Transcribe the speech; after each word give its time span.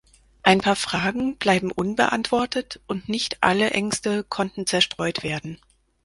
Ein 0.41 0.61
paar 0.61 0.75
Fragen 0.75 1.37
bleiben 1.37 1.69
unbeantwortet, 1.71 2.81
und 2.87 3.07
nicht 3.07 3.37
alle 3.43 3.69
Ängste 3.69 4.23
konnten 4.23 4.65
zerstreut 4.65 5.21
werden. 5.21 5.59